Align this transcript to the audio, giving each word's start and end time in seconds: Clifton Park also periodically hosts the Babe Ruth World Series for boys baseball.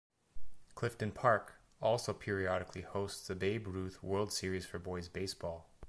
Clifton 0.73 1.11
Park 1.11 1.59
also 1.79 2.11
periodically 2.11 2.81
hosts 2.81 3.27
the 3.27 3.35
Babe 3.35 3.67
Ruth 3.67 4.01
World 4.01 4.33
Series 4.33 4.65
for 4.65 4.79
boys 4.79 5.07
baseball. 5.07 5.69